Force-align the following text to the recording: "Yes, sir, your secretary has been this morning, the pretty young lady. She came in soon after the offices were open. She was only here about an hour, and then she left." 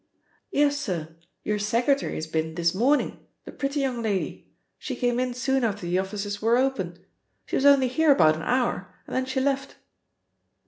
"Yes, 0.49 0.79
sir, 0.79 1.15
your 1.43 1.59
secretary 1.59 2.15
has 2.15 2.25
been 2.25 2.55
this 2.55 2.73
morning, 2.73 3.19
the 3.45 3.51
pretty 3.51 3.81
young 3.81 4.01
lady. 4.01 4.49
She 4.79 4.95
came 4.95 5.19
in 5.19 5.35
soon 5.35 5.63
after 5.63 5.85
the 5.85 5.99
offices 5.99 6.41
were 6.41 6.57
open. 6.57 6.97
She 7.45 7.55
was 7.55 7.67
only 7.67 7.87
here 7.87 8.11
about 8.13 8.35
an 8.35 8.41
hour, 8.41 8.91
and 9.05 9.15
then 9.15 9.25
she 9.25 9.39
left." 9.39 9.75